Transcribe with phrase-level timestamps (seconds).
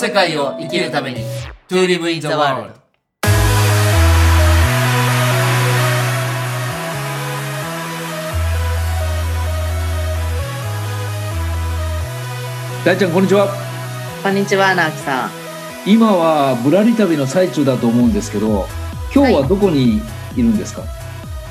[0.00, 1.20] 世界を生きるために。
[1.68, 2.70] To live in the world
[12.82, 13.54] 大ちゃんこんにちは。
[14.22, 15.30] こんにちは、直樹さん。
[15.84, 18.66] 今はぶらり旅の最中だと思うんですけど
[19.14, 19.98] 今日はどこに
[20.34, 20.82] いるんですか、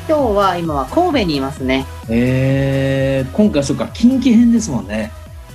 [0.08, 1.86] 今日は今は神戸にいますね。
[2.09, 5.12] えー、今回そうか近畿編ですもんね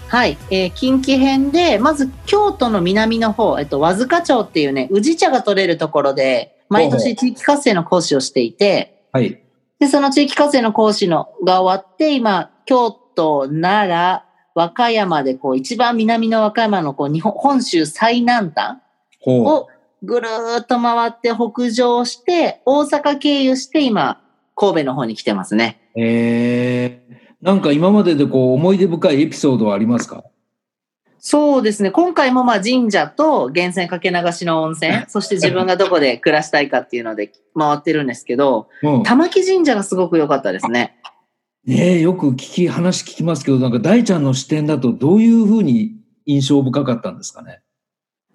[0.09, 9.41] はい、えー近畿編で、まず京都の南の方、えっと、和塚町っていうね、宇治茶が取れるところで、毎年地域活性の講師をしていて、はい。
[9.79, 14.23] で、その地域活性の講師のが終わって、今、京都、奈良、
[14.55, 18.79] 和歌山で、こう、一番南の和歌山の、こう、日本、本州最南端
[19.27, 19.69] を
[20.03, 24.21] ぐるーっと回って北上して、大阪経由して、今、
[24.55, 25.81] 神戸の方に来てますね。
[25.97, 30.25] えー、なんか今まででこう思い出深いエピソードはありますか？
[31.19, 31.91] そうですね。
[31.91, 40.97] 今回もまあ神社と源泉かけ流しの温泉、 そして自分がどこで暮らしたいかっていうので回ってるんですけど、うん玉木神社がすごく良かったですね。
[41.67, 45.93] ねえよく聞き話聞きますけどなんか大ちゃんの視点だとどういうふうに
[46.25, 47.61] 印象深かったんですかね？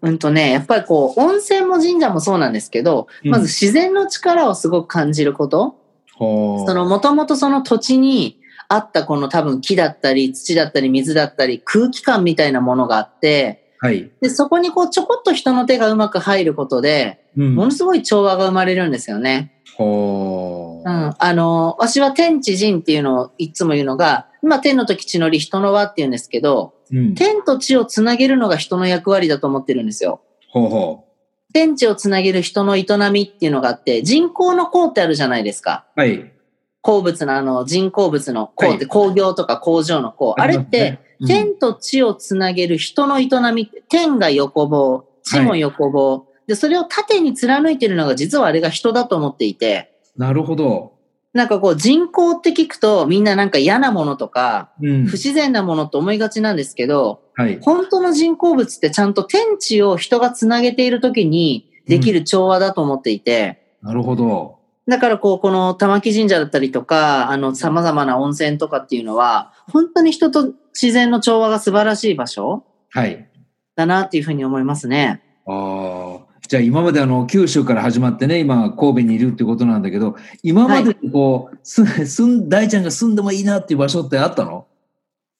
[0.04, 5.76] うんとね、やっぱりこう、温泉も神社もそうなんですけど、うんまず自然の力をすごく感じること。
[6.18, 8.39] その、もともとその土地に
[8.70, 17.56] あったこの多分木だったり土だったり水だったり空気感みたいなものがあって、はい、で、そこにこうちょこっと人の手がうまく入ることで、うん。
[17.56, 19.53] ものすごい調和が生まれるんですよね。
[19.75, 20.90] ほう。
[20.90, 27.16] うん、あの、私は天地人っていうのをいつも言うのが、今天の時地の利人の輪って言うんですけど、うん。
[27.16, 30.22] 天と地をつなげるのが人の役割だと思ってるんですよ。
[30.52, 31.06] ほうほ
[31.53, 35.86] 天地をつなげる人の営みっていうのがあって、人工の項ってあるじゃないですか。
[35.95, 36.34] うはい
[36.81, 40.35] 鉱物のあの人工物の項って工業とか工場の項。
[40.38, 41.28] あれって、うん。
[41.28, 43.69] 天と地をつなげる人の営み。
[43.90, 46.28] 天が横棒、地も横棒。
[46.47, 50.94] で、それを縦に貫いてるのが実はあれが人だと思っていて、なるほど、
[51.34, 55.06] なんかこう人工って聞くとみんななんか嫌なものとか、うん。
[55.06, 64.59] 不自然なものと思いがちなんですけど、はい、本当の人工物ってちゃんと天地を人がつなげている時にできる調和だと思っていて、なるほど
[64.89, 73.29] だからこう、この玉木神社だったりとか、あの、様々な温泉とかっていうのは、本当に人と自然の調和が素晴らしい場所はい
[73.75, 75.22] だなっていうふうに思いますね。
[75.45, 84.66] ああ、じゃあ今まであの九州から始まってね、今神戸にいるってことなんだけど、今までこう、す住ん大ちゃんが住んでもいいなっていう場所ってあったの？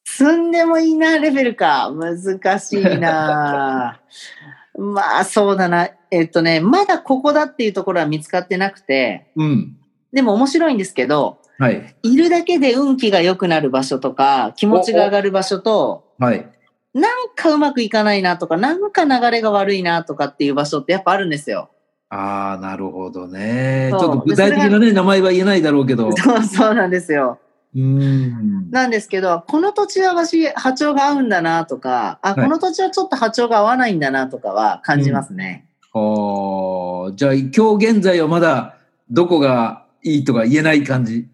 [0.06, 1.92] 住んでもいいな、レベルか。
[1.92, 4.00] 難しいな。
[4.78, 5.90] まあ、そうだな。
[6.12, 9.78] えっとね、まだここだっていうところは見つかってなくて、うん。
[10.12, 11.96] でも面白いんですけど、はい。
[12.04, 16.48] いるだけで運気が良くなる場所とか、気持ちが上がる場所と、はい。
[16.94, 21.70] なんかうまくいかないなとか、なんか流れが悪いなとかっていう場所ってやっぱあるんですよ。
[22.10, 23.90] ああ、なるほどね。
[23.92, 26.12] ちょっと具体的なね、名前は言えないだろうけど。
[26.18, 27.38] そうそうなんですよ。
[27.76, 28.72] うーん。
[28.72, 35.69] なんですけど、この土地は私波長が合うんだなとか、あ、はいこの土地はちょっと波長が合わないんだなとかは感じますね。
[35.92, 38.78] はあ、じゃあ今日現在はまだ
[39.10, 41.28] どこがいいとか言えない感じ？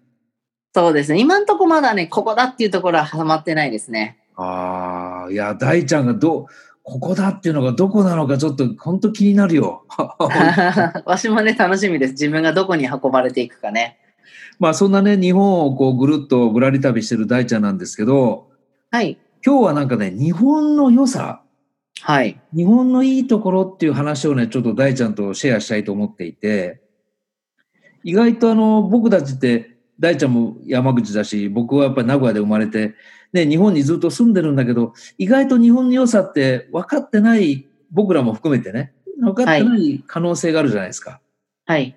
[0.73, 1.19] そうですね。
[1.19, 4.17] 今んとこまだね、ここだっていうところはハマってないですね。
[4.35, 6.47] ああ、いや、大ちゃんがど、
[6.83, 9.85] ここだっていうのがどこなのかちょっと本当気になるよ。
[11.05, 12.11] わしもね、楽しみです。
[12.11, 13.97] 自分がどこに運ばれていくかね。
[14.59, 18.49] まあそんなね、日本をこうぐるっとぶらり旅してる大ちゃんなんですけど、
[18.91, 19.17] はい。
[19.45, 21.41] 今日はなんかね、日本の良さ、
[22.01, 22.39] はい。
[22.56, 26.81] 日本のいいところっていう話をね、ちょっと大ちゃんとシェアしたいと思っていて、
[28.03, 32.95] 意外とあの、僕たちって、大ちゃんも山口だし、僕はやっぱり名古屋で生まれて、
[33.33, 41.21] ね、日本にずっと住んでるんだけど、意外と日本の良さって分かってない、僕らも含めてね、分かってない可能性があるじゃないですか。
[41.65, 41.95] はい。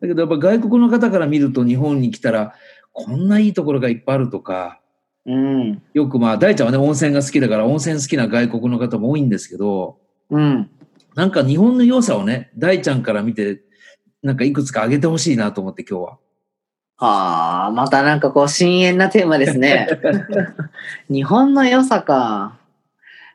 [0.00, 2.54] だけどやっぱ外国の方から見ると日本に来たら、
[2.92, 4.79] こんないいところがいっぱいあるとか、
[5.26, 5.82] うん。
[5.92, 9.98] よくまあ、大ちゃんはね、温泉が好きだから温泉好きな外国の方も多いんですけど、
[10.30, 10.70] うん。
[11.14, 13.60] なんか日本の良さをね、大ちゃんから見て、
[14.22, 16.18] なんかいくつか挙げてほしいなと思って今日は。
[16.96, 19.88] はあ、またなんかこう、深遠なテーマですね。
[21.08, 22.58] 日本の良さか。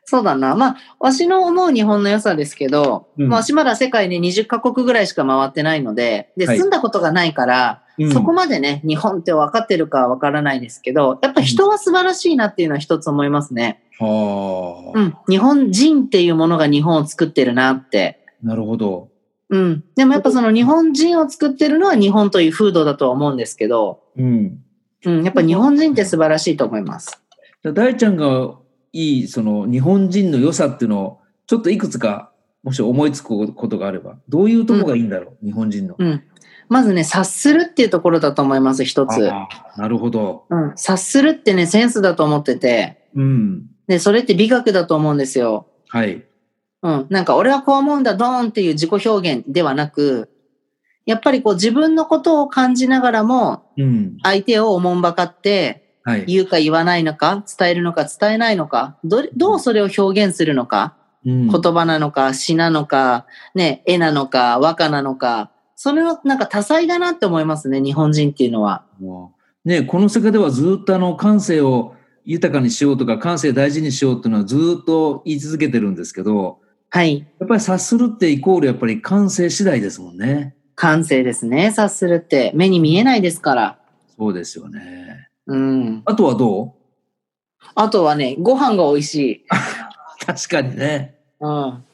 [0.04, 0.54] そうだな。
[0.54, 13.82] まあ、わしの思う日本の良さですけど、うんまあ、わしまだ世界に20カ国ぐらいしか回ってないので、で、はい住んだことがないから、うんそこまでね、日本って分かってるか分からないですけど、やっぱ人は素晴らしいなっていうのは一つ思いますね。
[13.98, 15.16] はあ、うん。
[15.28, 18.20] 日本人っていうものが日本を作ってるなって。
[18.42, 19.08] なるほど。
[19.48, 19.84] うん。
[19.94, 24.58] でもやっぱその日本人を作ってるのは日本という風土だとは思うんですけど、うん。
[25.04, 25.24] うん。
[25.24, 27.22] やっぱ日本人って素晴らしいと思います。
[27.62, 28.56] 大ちゃんが
[28.92, 32.32] いい、その日本人の良さっていうのをちょっといくつか、
[32.62, 35.94] もし思いつくことがあれば、どういうとこがいいんだろう、日本人の。
[35.98, 36.22] うん。
[36.68, 39.30] まずね、察するっていうところだと思います、一つ。
[39.76, 40.44] なるほど。
[40.50, 40.72] うん。
[40.76, 43.66] 察するってね、センスだと思ってて、うん。
[43.86, 45.66] で、それって美学だと思うんですよ。
[45.88, 46.24] はい。
[46.82, 47.06] うん。
[47.08, 50.30] なんか、俺はこう思うんだ、ドーンっていう自己表現ではなく、
[51.04, 54.16] やっぱりこう自分のことを感じながらも、うん。
[54.22, 56.24] 相手をおもんばかって、はい。
[56.26, 63.26] 言うか言わないのか、伝えるのか伝えないのか、どれどうそれを表現するのか、うん言葉なのか、詩なのか、
[63.56, 68.84] ね、絵なのか、和歌なのか、それはなんか多彩だなって思いますね、日本人っていうのは。
[69.64, 71.94] ね、この世界ではずっとあの感性を
[72.24, 77.18] 豊かにしようとか感性大事にしようっていうのはずっと言い続けてるんですけど、はい。
[77.38, 80.56] やっぱり察するってイコールやっぱり感性次第ですもんね。
[80.76, 82.52] 感性ですね、察するって。
[82.54, 83.78] 目に見えないですから。
[84.16, 85.28] そうですよね。
[85.46, 86.02] うん。
[86.06, 86.74] あとはど
[87.74, 89.34] あとはね、ご飯が美味しい。
[89.42, 89.46] う
[90.24, 91.16] 確かにね。
[91.40, 91.84] うん。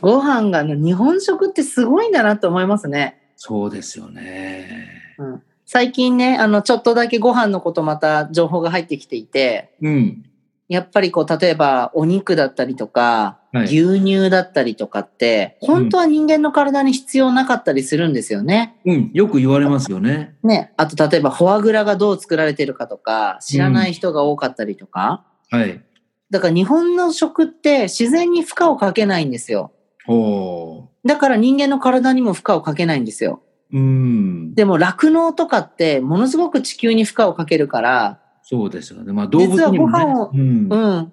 [0.00, 3.20] ご飯がね、日本食ってすごいんだなって思いますね。
[3.36, 4.88] そうですよね。
[5.18, 5.42] うん。
[5.64, 10.24] 最近ね、あの、ちょっとだけご飯のことまた情報が入ってきていて、うん。
[10.68, 18.76] やっぱりこう、例えばお肉だったりとか、はい牛乳だったりとかって、本当は人間の体に必要なかったりするんですよね。
[18.84, 19.10] うん。
[19.14, 20.36] よく言われますよね。
[20.42, 20.74] ね。
[20.76, 25.24] あと、例えばフォアグラがどう作られてるかとか、知らない人が多かったりとか。
[25.50, 25.82] はい。
[26.30, 29.72] だから日本の食って自然に負荷をかけないんですよ。
[30.08, 33.42] ほだから人間の体にも負荷をかけないんですよ。
[33.72, 33.78] う。
[33.78, 34.54] うん。
[34.54, 39.12] でも酪農とかってものすごく地球に負荷をかけるから、そうですよね。
[39.12, 39.94] まあ動物にもね。
[39.94, 40.76] 実はご飯をうんう。
[40.76, 41.12] ん。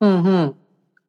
[0.00, 0.54] うんうん。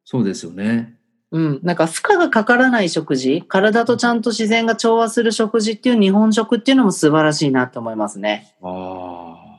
[0.06, 0.96] そうですよね。
[1.32, 1.60] うん。
[1.62, 8.56] なんか負荷がかからない食事、体とちゃんと自然が調和する食事っていう日本食っていうのも素晴らしいなと思いますね。
[8.64, 9.50] ああ。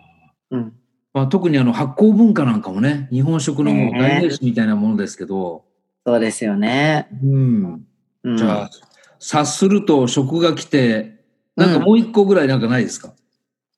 [0.50, 0.72] うん。
[1.12, 5.64] まあ、特にあの発酵文化なんかもね、日本食の代名詞みたいなものですけど、
[6.06, 7.08] そうですよね。
[7.22, 7.86] うん。
[8.22, 8.70] うん、じゃあ、
[9.18, 11.20] 察すると食が来て、
[11.56, 13.12] なんかもう一個ぐらいなんかないですか、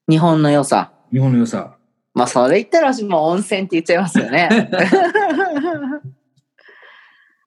[0.08, 0.92] 日本の良さ。
[1.12, 1.76] 日本の良さ。
[2.14, 4.70] まあ、それ言ったら私もう温泉って言っちゃいますよね。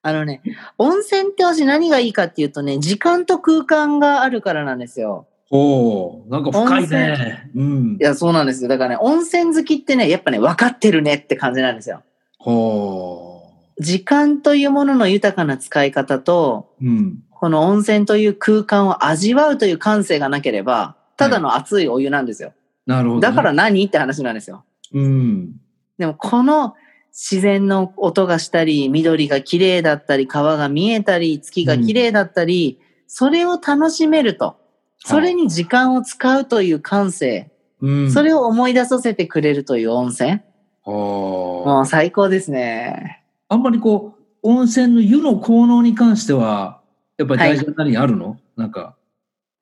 [0.02, 0.42] あのね、
[0.78, 5.28] 温泉って私何がいいかっていうとね、時間と空間があるからなんですよ。
[5.50, 7.50] おおなんか深いね。
[7.56, 8.04] うんい。
[8.04, 8.70] や、そうなんですよ。
[8.70, 12.04] だからね、温泉好きってね、やっぱね、分かってるねって感じなんですよ。
[12.38, 13.25] ほ
[13.80, 16.86] 時間というものの豊かな使い方と、う。
[16.86, 17.22] うん。
[17.32, 22.54] この温泉という空間を味わうという感性がなければ、ただの熱いお湯なんですよ。
[22.86, 23.22] なるほど、ね。
[23.22, 24.64] だから、何って話なんですよ。
[24.94, 25.60] うん。
[25.98, 26.76] でもこの
[27.12, 34.58] 自然の音がしたり、緑が綺麗だったり、川が見えたり、月が綺麗だったり、それを楽しめると。
[35.00, 37.52] それに時間を使うという感性。
[37.82, 38.12] うん。
[38.12, 40.40] それを思い出させてくれるという温泉。
[40.86, 43.25] もう最高ですね。
[43.48, 46.82] あんまりこう、温泉の湯の効能に関しては、
[47.18, 48.96] やっぱり大事な何あるの、なんか。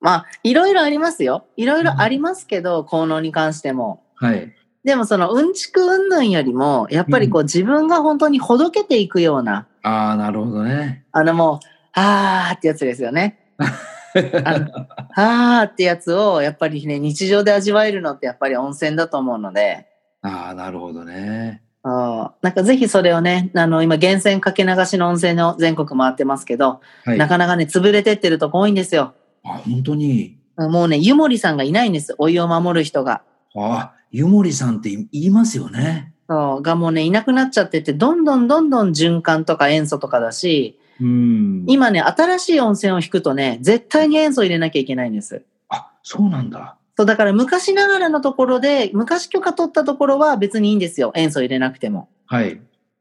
[0.00, 1.46] まあ、いろいろありますよ。
[1.56, 4.02] いろいろありますけど、効能に関しても。
[4.16, 4.54] はい。
[4.84, 11.06] でもそのうんちくうんぬんよりも、やっぱりこう自分が本当にほどけていくような、ああ、なるほどね。
[11.12, 13.38] あのもう、あーってやつですよね。
[13.56, 14.86] あの
[15.16, 19.86] あーってやつをやっぱりね、日常で味わえるのってやっぱり温泉だと思うので、
[20.20, 21.62] ああ、なるほどね。
[21.84, 27.18] うんなんかぜひそれをね、あの今源泉かけ流しの温泉の全国回ってますけど、はい。
[27.18, 29.14] なかなかね、潰れてってるとこ多いんですよ。
[29.44, 30.38] あ、本当に？
[30.56, 32.14] もうね、湯守さんがいないんです。
[32.16, 33.22] お湯を守る人が。
[33.54, 36.12] あ、湯守さんって言いますよね。
[36.26, 41.64] そうがもうね、いなくなっちゃってて、どんどんどんどん循環とか塩素とかだし、うん。
[41.66, 45.42] 今ね、新しい温泉を引くとね、絶対に塩素入れなきゃいけないんです。
[45.68, 46.78] あ、そうなんだ。
[46.96, 51.12] そう、だから昔ながらのところで、昔許可取ったところは別にいいんですよ。
[51.14, 52.08] 塩素入れなくても。
[52.26, 52.60] はい。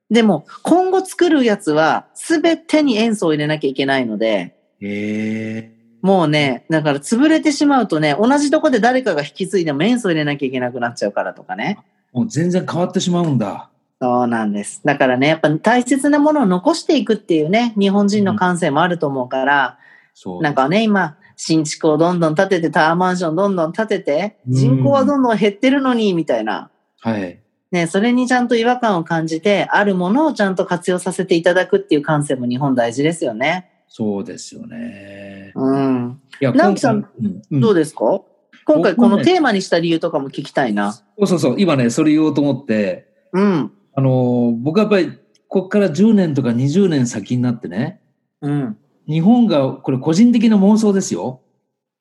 [0.09, 5.71] でも、今後作るやつは、すべてに塩素を入れなきゃいけないので、へえ。
[6.01, 11.79] もうね、だから潰れてしまうとね、同じとこで誰かが引き継いでも塩素入れなきゃいけなくなっちゃうからとかね。
[12.11, 13.69] もう全然変わってしまうんだ。
[14.01, 14.81] そうなんです。
[14.83, 19.77] だからね、やっぱ大切なものを残していくっていうね、日本人の感性もあると思うから、
[20.13, 20.41] そう。
[20.41, 26.69] なんかね、今、新築をどんどん建てて、タワーマンションどんどん建てて、うん人口はどんどん減ってるのに、みたいな。
[26.99, 27.39] はい。
[27.71, 33.69] ね、それにちゃんと違和感を感じて、あるものをちゃんと活用させていただくっていう感性も日本大事ですよね。
[33.87, 35.51] そうですよね。
[35.55, 36.21] うん。
[36.41, 38.21] いや直樹さんうんうんどうですか？
[38.65, 40.93] 今回このテーマにした理由とかも聞きたいな。
[40.93, 41.55] そうそうそう。
[41.59, 43.71] 今ね、それ言おうと思って、うん。
[43.95, 45.11] あのー、僕はやっぱり、
[45.47, 48.01] ここから10年とか20年先になってね、
[48.41, 48.77] うん。
[49.07, 51.41] 日本が、これ個人的な妄想ですよ。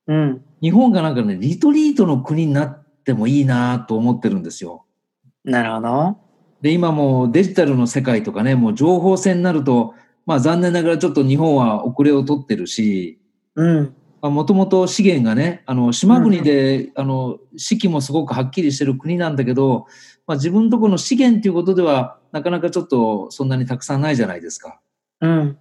[0.06, 0.44] うん。
[0.60, 4.84] 日本がなんかね、リトリートの国になってもいいなと思ってるんですよ。
[5.44, 6.16] なるほど。
[6.60, 9.94] で、今もうデジタルの世界とかね、もう情報戦になると、
[10.24, 13.18] まあ残念ながらちょっと日本は遅れを取ってるし、
[13.56, 13.94] うん。
[14.22, 19.86] もともと資源がね、あの、島国で、あの、四季もすごくはっきりしてる国なんだけど、
[20.28, 24.80] まあ自分とこの資源っていうことでは、なかなかちょっとそんなにたくさんないじゃないですか。
[25.20, 25.58] うん。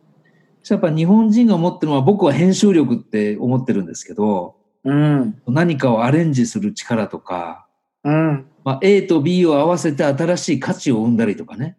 [0.70, 5.42] やっぱ日本人が持ってるのは僕は編集力って思ってるんですけど、うん。
[5.48, 7.68] 何かをアレンジする力とか、
[8.04, 8.48] うん。
[8.64, 11.78] まあ、A と B を合わせて新しい価値を生んだりとかね。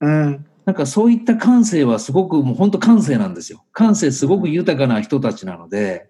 [0.00, 0.46] うん。
[0.64, 3.64] なんかそういった感性はすごくもう本当感性なんですよ。
[3.72, 6.08] 感性すごく豊かな人たちなので、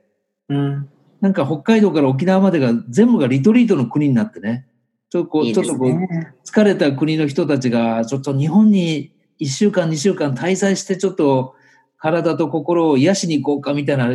[0.48, 0.88] うん。
[1.20, 4.66] なんか北海道から沖縄までが全部がリトリートの国になってね、
[5.10, 6.34] ちょっとこう、いいですちょっとこう、ね。
[6.44, 11.54] 疲れた国の人たちが、ちょっと日本に1週間、2週間滞在して、ちょっと
[12.02, 14.08] 体と心を癒しに行こうかみたいな、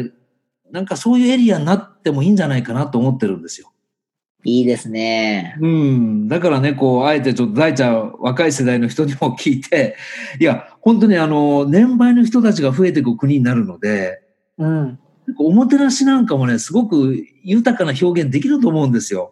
[0.72, 3.72] なんかそういうエリアになってもいいんじゃないかなと思ってるんですよ。
[4.44, 5.58] いいですね。
[5.62, 6.27] うん。
[6.27, 9.96] だからね、こう、あえてちょっと大ちゃん、若い世代の人にも聞いて、
[10.38, 14.22] いや、本当にあの、年配の人たちが増えていく国になるので、
[14.58, 15.00] うん。
[15.39, 19.32] おもてなしなんかもね、すごく豊かな表現できると思うんですよ。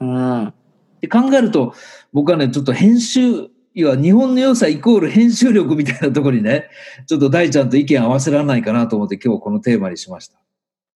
[0.00, 0.54] うん。
[1.00, 1.74] で考えると、
[2.12, 3.48] 僕はね、ちょっと編集、
[3.78, 6.68] いや、日本の良さイコール編集力みたいなところにね、
[7.06, 10.36] ちょっと大ちゃんと意見合わせられないかなと思って今日このテーマにしました。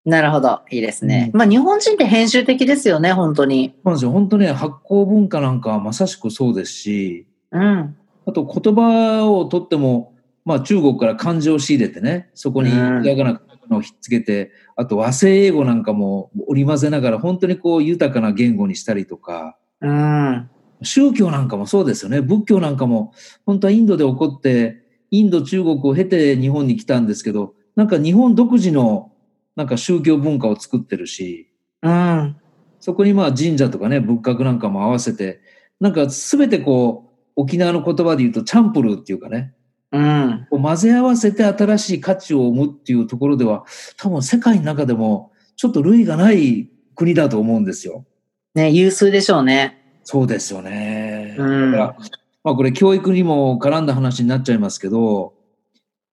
[0.04, 0.62] なるほど。
[0.68, 1.30] いいですね。
[1.32, 3.68] うまあ日本人って編集的ですよね、本当に。
[3.68, 4.10] そうなんですよ。
[4.10, 7.96] 本当ね、発行文化なんかはまさしくそうですし、うん。
[8.26, 20.50] あと言葉をとっても、まあ中国から漢字を仕入れてね、そこにうんひらがなのをひっつけて、あと和製英語なんかも織り交ぜながら本当にこう豊かな言語にしたりとか、うん。
[20.84, 22.20] 宗教なんかもそうですよね。
[22.20, 23.12] 仏教なんかも
[23.46, 29.12] 本当はインドで起こって、インド、中国を経て日本に来たんですけど、なんか日本独自の
[29.56, 32.36] なんか宗教文化を作ってるし、うん。
[32.80, 35.40] そこにまあ神社とかね、仏閣なんかも合わせて、
[35.80, 39.54] なんかすべてこう、沖縄の言葉で言うとチャンプルーっていうかね、
[39.92, 40.46] うん。
[40.50, 43.64] こう混ぜ合わせて新しい価値を生むっていうところでは、
[43.98, 48.06] 多分世界の中でもちょっと類がない国だと思うんですよ。
[48.54, 49.81] ね、有数でしょうね。
[50.04, 51.36] そうですよね。
[51.38, 51.96] うんだから、
[52.44, 55.34] まあこれ教育にも絡んだ話になっちゃいますけど、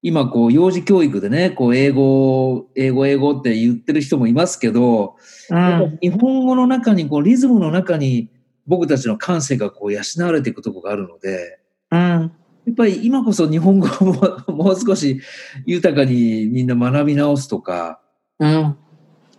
[0.01, 5.15] 今こう幼児教育でね、こう英語、英語、英語って言ってる人もいますけど、
[5.49, 5.97] うん。
[6.01, 8.29] 日本語の中に、こうリズムの中に
[8.65, 11.59] 僕たちの感性がこう養われていくところがあるので、
[11.91, 11.99] うん。
[11.99, 15.19] やっぱり今こそ日本語をもうもう少し
[15.65, 17.99] 豊かにみんな学び直すとか、
[18.39, 18.77] うん。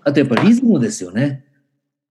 [0.05, 1.45] あとやっぱりリズムですよね。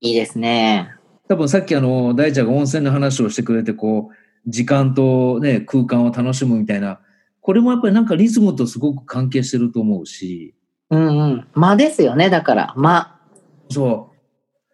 [0.02, 0.96] いいですね。
[1.30, 7.02] 多分さっきあの、大ちゃんが温泉の話をしてくれて、こう、時間とね、空間を楽しむみたいな、
[7.40, 10.56] これもやっぱりなんかリズムとすごく関係してると思うし、
[10.90, 11.48] うんうん。
[11.54, 12.74] 間ですよね、だから。
[12.76, 13.20] 間。
[13.70, 14.12] そ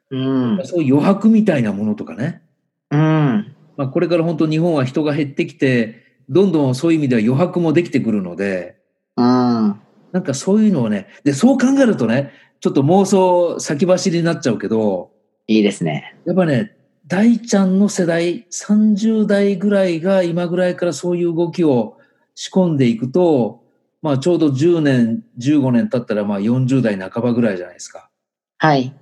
[0.09, 0.61] うう、ん。
[0.63, 2.41] そう余白みたいなものとかね。
[2.89, 3.53] うん。
[3.75, 8.77] まあこれから本当日本は人が減ってきて、どんどんそういう意味では余白もできてくるので、
[9.17, 9.25] うん。
[9.25, 12.31] なんかそういうのをね、で、そう考えるとね、
[12.61, 15.11] ちょっと妄想先走りになっちゃうけど、
[15.47, 16.15] いいですね。
[16.25, 16.75] やっぱね、
[17.07, 21.97] 大ちゃんの世代、30代ぐらいが今ぐらいからそういう動きを
[22.33, 23.63] 仕込んでいくと、
[24.01, 28.09] まあちょうど10年、15年経ったらまあ40代半ばぐらいじゃないですか。
[28.57, 28.93] はい。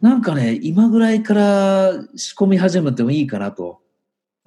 [0.00, 3.80] なんかね、今ぐらいから仕込み始めてもいいかなと。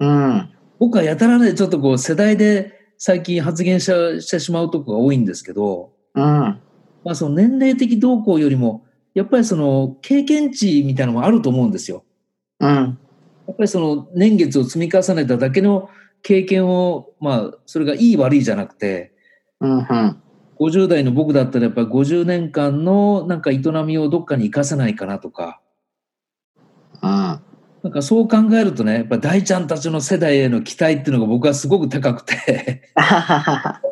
[0.00, 0.50] うん。
[0.78, 6.22] 僕はやたらね、ちょっとこう世代で最近発言ししてしまうとこが多いんですけど、うん。
[6.24, 6.60] ま
[7.06, 12.04] あその年齢的動向よりも、やっぱりその経験値みたいなのもあると思うんですよ。
[12.60, 12.98] うん。
[13.46, 15.90] やっぱりその年月を積み重ねただけの
[16.22, 19.12] 経験を、まあ、それがいい悪いじゃなくて、
[19.60, 19.78] うん。
[19.78, 20.22] うん。
[20.58, 25.60] 50代の僕だったらやっぱり50年間のなんか営みをどっかに生かせないかなとか、
[27.02, 27.40] うん。
[27.82, 32.82] なんかそう考えるとね、やっぱ大ちゃんたちの世代への期待っていうのが僕はすごく高くて、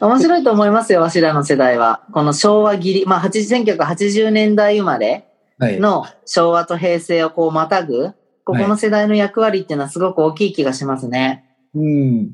[0.00, 2.04] 面白いと思いますよ、わしらの世代は。
[2.12, 5.26] この昭和切り、まあ、80 1980年代生まれ
[5.58, 5.80] はい。
[5.80, 8.12] の昭和と平成をこうまたぐ、
[8.44, 11.56] ここの世代の役割っていうのはすごく大きい気がしますね。
[11.74, 12.30] うん。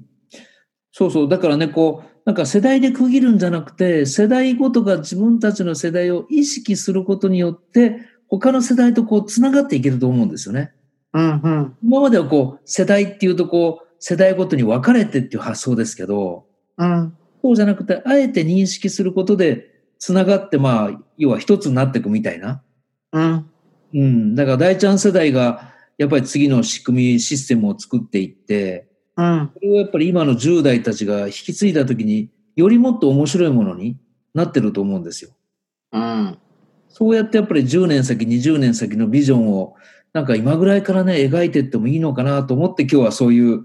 [0.90, 1.28] そうそう。
[1.28, 10.73] だからね、こう、なんか世代で区切るんじゃなくて、世代ごとが自分たちの世代を意識することによって、他の世代とこう、つながっていけると思うんですよね。
[11.14, 11.76] うんうん。
[11.83, 17.16] 今まではこう、世代っていうとこう、世代ごとに分かれてっていう発想ですけど、うん。
[17.42, 22.62] そうじゃなくて、あえて認識することで、つながって、まあ、要は一つになっていくみたいな。
[23.12, 23.50] うん。
[23.94, 24.34] うん。
[24.34, 29.50] だから大ちゃん世代が、やっぱり次の仕組み、システムを作っていって、うん。
[29.54, 33.96] それをやっぱり今の10代たちが引き継いだときに、よりもっと面白いものに
[34.34, 35.30] なってると思うんですよ。
[35.92, 36.38] うん。
[36.88, 39.75] そうやってやっぱり10年先、20年先のビジョンを、
[40.12, 43.64] なんか今ぐらいからね、描いていってもいいのかなと思って今日はそういう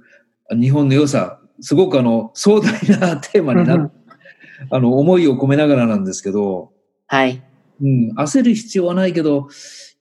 [0.50, 3.92] 日本の良さ、すごくあの、壮大なテーマになっ
[4.70, 6.72] あの、思いを込めながらなんですけど、
[7.08, 7.42] はい。
[7.82, 9.48] うん、焦る必要はないけど、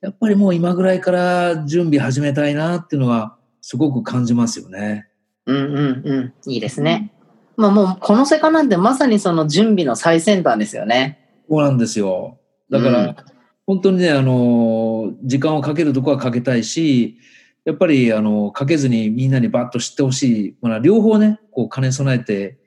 [0.00, 5.08] やっぱりもう今ぐらいから準備始めたいなっていうのは、すごく感じますよね。
[5.46, 6.52] うんうんうん。
[6.52, 7.12] いいですね。
[7.56, 11.18] まあもう、このセカなんてまさにその準備の最先端ですよね。
[11.48, 12.38] そうなんですよ。
[12.70, 13.16] だから、うん
[13.66, 17.18] 本当にね、あの、時間をかけるとこはかけたいし、
[17.66, 20.56] やっぱり、あの、かけずにみんなにバッと知ってほしい。
[20.62, 22.58] まあ、両方ね、こう、兼ね備えて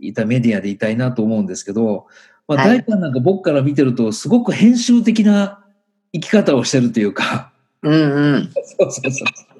[0.00, 2.08] いたメディアでいたいなと思うんですけど、
[2.48, 5.64] まあ、はい大体なんか僕から見てると、すごく編集的な
[6.12, 8.50] 生き方をしてるというか、うんうん。
[8.52, 9.58] そうそうそう。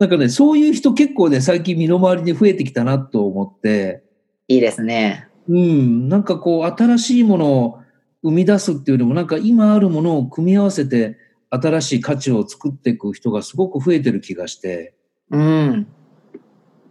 [0.00, 4.02] なんかね、そういう人結構ね、最近身の回りに増えてきたなと思って、
[4.48, 5.28] いいですね。
[5.48, 7.78] うん、なんかこう、新しいものを
[8.24, 11.16] 生み出すっていうよりも、なんか今あるものを組み合わせて、
[11.60, 14.94] 新しい価値を作っていく人がすごく増えてる気がして、
[15.30, 15.86] うん。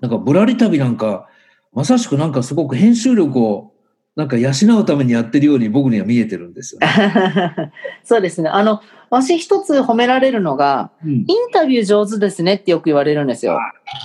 [0.01, 1.27] なんかぶらり旅なんか、
[1.73, 3.73] まさしくなんかすごく編集力を
[4.15, 7.71] なんか養うためにやってるように僕には見えてるんですよね。
[8.03, 8.49] そうですね。
[8.49, 13.59] あの、私一つ褒められるのが、うんインタビュー上手ですねってよく言われるんですよ。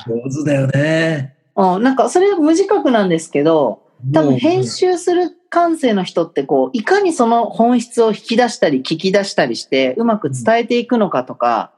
[0.07, 1.35] 上手だよね。
[1.57, 11.73] うん、なんかそれは無自覚なんですけど、多分編集する感性の人ってこう、いかにその本質を引き出したり聞き出したりして、うまく伝えていくのかとか、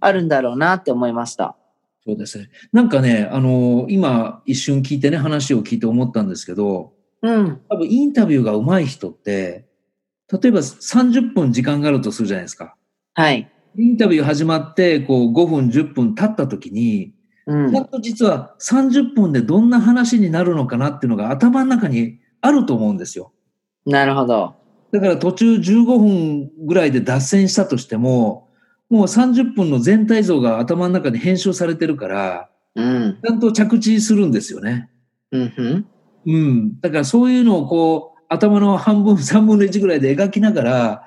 [0.00, 1.56] あるんだろうなって思いました。
[2.06, 2.48] そうですね。
[2.72, 6.92] なんかね、あの今一瞬聞いてね、話を聞いて思ったんですけど、
[7.22, 7.60] うん。
[7.68, 9.66] 多分インタビューが上手い人って、
[10.32, 12.76] 例えば30分時間があるとするじゃないですか。
[13.14, 13.50] はい。
[13.76, 17.12] インタビュー始まって、こう5分、10分経った時に、
[17.46, 23.32] うんちゃんと実は30分でどんな話になるのかなっていうのが頭の中にあると思うんですよ。
[23.84, 24.54] なるほど。
[24.92, 28.48] だから途中15分ぐらいで脱線したとしても、
[28.88, 33.18] もう30分の全体像が頭の中に編集されてるから、うん。
[33.22, 34.90] ちゃんと着地するんですよね。
[35.32, 35.86] うんふん。
[36.26, 36.80] うん。
[36.80, 41.02] だからそういうのをこう、頭の半分、 三分の一ぐらいで描きながら、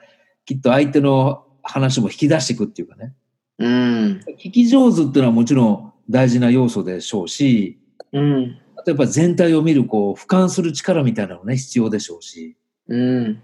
[0.45, 3.13] きっと相手の話も引き出していくっていうかね。
[3.59, 4.21] うん。
[4.39, 7.79] 聞き上手っていうのはもちろん大事な要素でしょうし、
[8.13, 8.57] うん。
[8.89, 12.57] やっぱ全体を見る、こう、俯瞰する力みたいなのもね、必要でしょうし。
[12.87, 13.41] うん。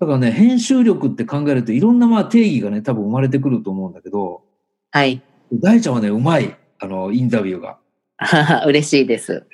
[0.00, 4.42] だからね、編集力って考えるといろんなまあ定義がね、多分生まれてくると思うんだけど、
[4.90, 5.22] はい。
[5.52, 6.56] 大ちゃんはね、うまい。
[6.78, 7.78] あの、インタビューが。
[8.66, 9.44] 嬉しいです。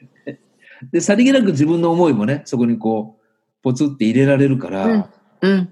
[0.93, 3.23] で、さりげなく自分の思いもね、そこにこう、
[3.63, 5.05] ポツって入れられるから、うん
[5.43, 5.69] うん。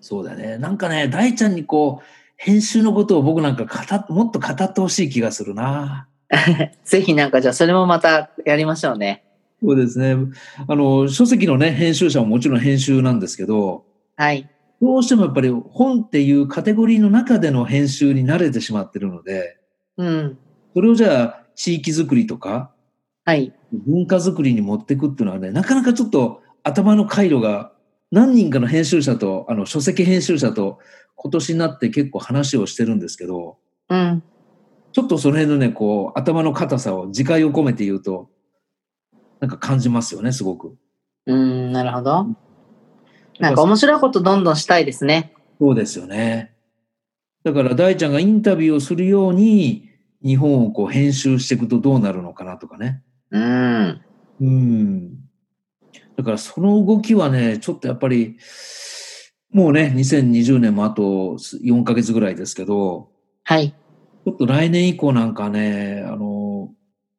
[0.00, 0.58] そうだね。
[0.58, 6.08] なんかね、大ちゃんにこう、編集のことを僕なんか語っもっと語ってほしい気がするな。
[6.84, 9.24] ぜひなんかじゃあそれもまたやりましょうね。
[9.62, 10.16] そうですね。
[10.68, 13.84] あの、書籍のね、編集者ももちろん編集なんですけど、
[14.16, 14.48] はい。
[14.82, 19.56] どうしてもやっぱり本っていうカテゴリーの中での編集に慣れてしまってるので、
[19.96, 20.38] うん。
[20.74, 22.70] それをじゃあ地域づくりとか
[23.24, 23.52] はい。
[23.72, 27.72] 文化づくりに持っていくっていうのはね、なかなかちょっと頭の回路が
[28.12, 30.78] 何人かの編集者と、あの書籍編集者と
[31.16, 33.56] 今年になって結構話をしてるんですけど、
[33.88, 34.22] うん。
[34.96, 38.30] ちょっとその辺のね、こう頭の硬さを自戒を込めて言うと、
[39.40, 40.74] なんか感じますよね、すごく。
[41.26, 42.28] うん、なるほど。
[43.38, 45.34] なんか面白いことどんどんしたいですね。
[45.60, 46.56] そうですよね。
[47.44, 49.90] だから大ちゃんがインタビューをするように、
[50.24, 53.02] 日本をこう編集していくとどうなるのかなとかね。
[53.32, 54.00] うん。
[54.40, 55.10] うん。
[56.16, 58.38] だからその動きはね、ちょっとやっぱり、
[59.52, 63.10] もうね、2020年もあと4ヶ月ぐらいですけど、
[63.42, 63.74] はい。
[64.26, 66.70] ちょっと来年以降なんかね、あの、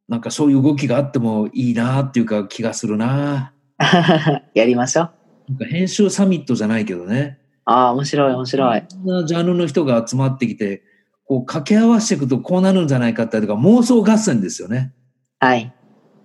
[0.09, 3.53] なんかそういう動きがあってもいいなっていうか気がするな。
[4.53, 5.11] やりましょう。
[5.47, 7.39] なんか編集サミットじゃないけどね。
[7.63, 8.79] ああ、面白い、面白い。
[8.79, 10.83] いろんなジャンルの人が集まってきて、
[11.23, 14.91] こう掛け合わせていくとこうなるんじゃないかっていうか妄想合戦ですよね。
[15.39, 15.73] はい。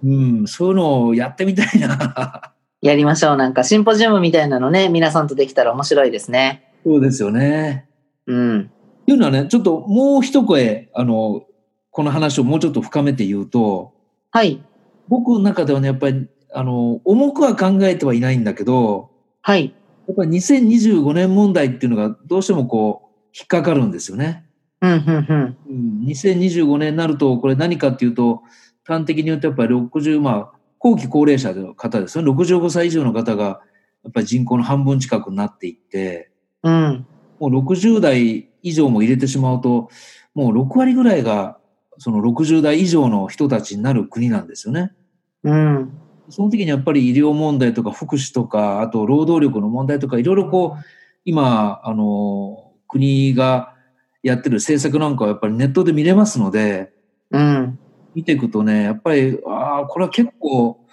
[0.02, 2.54] うん、そういうのをやってみたいな。
[2.82, 3.36] やりましょう。
[3.36, 6.72] なんかシンポジウムみたいなのね、皆さんとできたら面白いですね。
[6.84, 7.86] そうですよね。
[8.26, 8.70] うん。
[9.06, 11.44] というのはね、ちょっともう一声、あの、
[11.90, 13.92] この話をもうちょっと深めて言うと、
[14.30, 14.62] はい。
[15.08, 19.10] 僕の中ではね、やっぱり、あの、重くは考えてはいないんだけど、
[19.42, 19.74] はい。
[20.06, 24.46] やっぱり2025年問題っていうのがどうしてもこう、引っかかるんですよね。
[24.80, 25.56] うん、うん、うん。
[25.68, 25.72] う
[26.04, 28.42] ん、2025年になると、これ何かっていうと、
[28.84, 32.24] 端的に言うとやっぱり60、まあ、後期高齢者の方ですね。
[32.28, 33.60] 65歳以上の方が、
[34.02, 36.30] やっぱり人口の半分近くになっていって、
[36.62, 37.06] うん。
[37.38, 39.90] もう60代以上も入れてしまうと、
[40.34, 41.58] もう6割ぐらいが、
[41.98, 44.92] その60代以上の人たちになる国なんですよね。
[45.44, 45.92] うん。
[46.30, 50.84] その時にやっぱり医療問題とか福祉とか、あと労働力の問題とか、いろいろこう、
[51.24, 53.74] 今、あの、国が
[54.22, 56.92] やってる政策なんかはやっぱりネットで見れますので、
[57.30, 57.78] うん。
[58.14, 60.86] 見ていくとね、やっぱり、ああ、これは結構、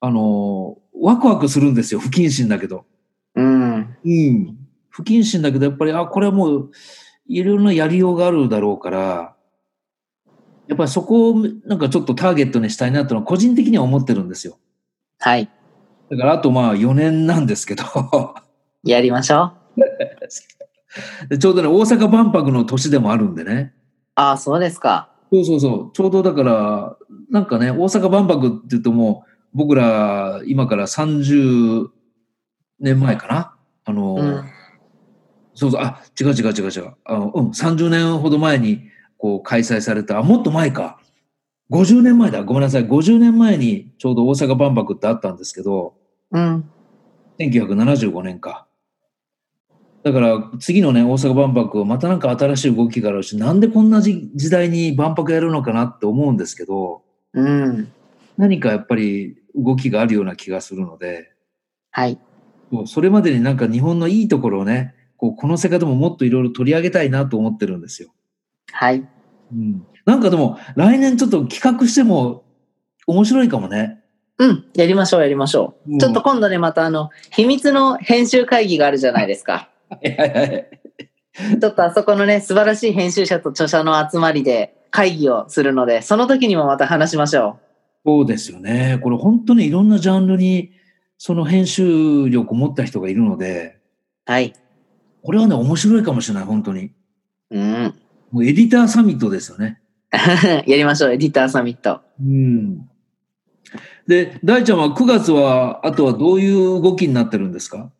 [0.00, 2.00] あの、ワクワクするんですよ。
[2.00, 2.84] 不謹慎だけど。
[3.34, 3.96] うん。
[4.04, 4.55] うん。
[4.96, 6.70] 不謹慎だけど、やっぱり、あ、これはもう、
[7.28, 9.36] いろいろなやりようがあるだろうから、
[10.68, 11.34] やっぱりそこを、
[11.66, 14.58] なんかちょっとターゲットにしたいなっていうのは個人的には思ってるんですよ。
[15.18, 15.50] はい。
[16.10, 17.84] だから、あとまあ4年なんですけど、
[18.84, 21.28] やりましょう。
[21.28, 23.74] でちょうどね、大阪万博の年でもあるんでね。
[24.14, 25.10] ああ、そうですか。
[25.30, 25.92] そうそうそう。
[25.92, 26.96] ちょうどだから、
[27.30, 31.88] なんかね、大阪万博って言うともう、僕ら、今から30
[32.80, 33.54] 年前かな
[33.84, 34.55] あの、うん。
[35.56, 36.94] そうそう、あ、違う違う違う違う。
[37.04, 41.00] あの、うん、30年ほど前に、こう、開催された、あ、もっと前か。
[41.70, 42.44] 50年前だ。
[42.44, 42.86] ごめんなさい。
[42.86, 45.94] 50年前にちょうど大阪万博ってあったんですけど、
[46.30, 46.70] うん。
[47.40, 48.66] 1975年か。
[50.02, 57.90] だから、次のね、大阪万博はまたなんか新しい動きがあるし、なんでこんな時時代に万博やるのかなって思うんですけど、うん。
[58.36, 61.32] 何かやっぱり動きがあるような気がするので、
[61.90, 62.18] はい。
[62.70, 68.10] もうそれまでになんか日本のいいところをね、こうこの世界でももっといろいろ取り上げたいなと思ってるんですよ。
[68.72, 69.06] はい。
[69.52, 69.86] うん。
[70.04, 72.44] なんかでも、来年ちょっと企画しても
[73.06, 74.02] 面白いかもね。
[74.38, 74.66] うん。
[74.74, 75.92] やりましょう、やりましょう。
[75.92, 79.70] うんちょっと今度ね、またあの、秘密の編集会議があるじゃないですか。
[79.88, 80.70] はいはいはい。
[81.60, 87.58] ちょっとあそこのね、素晴らしい編集者と著者の集まりで会議をするので、その時にもまた話しましょ
[88.04, 89.00] そうですよね。
[89.02, 90.72] これ本当にいろんなジャンルに
[91.18, 93.78] その編集力を持った人がいるので、
[94.28, 94.32] う。
[94.32, 94.52] はい。
[95.26, 96.92] これはね、面白いかもしれない、本当に。
[97.50, 97.94] うん。
[98.30, 99.80] もうエディターサミットですよね。
[100.68, 102.00] やりましょう、エディターサミット。
[102.20, 102.88] うん。
[104.06, 107.90] で、大ちゃんは9月は、あとはどういう動きになってるんですか？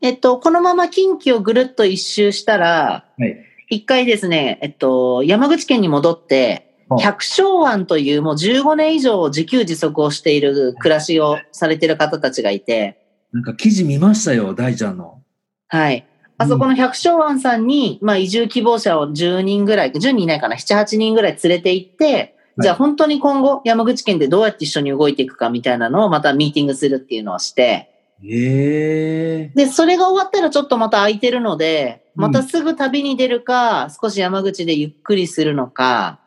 [0.00, 3.36] えっと、このまま近畿をぐるっと一周したら、はい。
[3.68, 12.98] 一回ですね、えっと、山口県に戻って、あ百姓庵というもう15年以上自給自足をしている暮らしをされている方たちがいて、
[13.32, 15.22] なんか記事見ましたよ、大ちゃんの。
[15.68, 16.07] はい。
[16.38, 27.90] あそこの百姓庵さんに、まあ移住希望者を10人ぐらい、10人いないかな、7、8人ぐらい連れて行って、じゃあ本当に今後山口県でどうやって一緒に動いていくかみたいなのをまたミーティングするっていうのをして、
[28.24, 36.18] ええで、それが終わったらちょっとまた空いてるので、うんまたすぐ旅に出るか、少し山口でゆっくりするのか、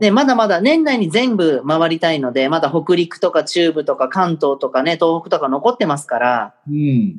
[0.00, 7.16] で、まだまだ年内に全部回りたいので、まだ北陸とか中部とか関東とかね、東北とか残ってますから、うん。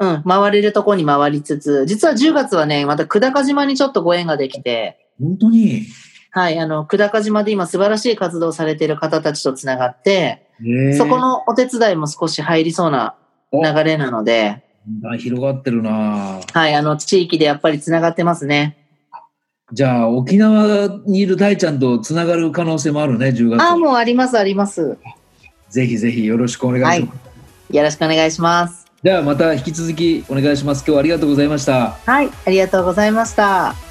[0.00, 5.82] うん、回れるとこに回りつつ、実は10月はね、また久高島にちょっとご縁ができて、本当に？
[6.30, 13.14] はい、あの、久高島で今素晴らしい活動をされている方たちとつながって、ええそこのお手伝いも少し入りそうな
[13.52, 14.64] お流れなので、
[15.04, 18.78] あ広がってるなはい、あの、地域でやっぱりつながってますね。
[19.72, 23.62] じゃあ、沖縄にいる大ちゃんとつながる可能性もあるね、10月。
[23.62, 24.96] ああ、もうあります、あります。
[25.68, 27.14] ぜひぜひよろしくお願いしま
[27.70, 27.76] す。
[27.76, 28.79] よろしくお願いします。
[29.02, 30.80] ではまた引き続きお願いします。
[30.80, 31.92] 今日はありがとうございました。
[32.04, 33.89] はい、ありがとうございました。